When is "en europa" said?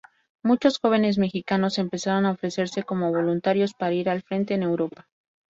4.55-5.07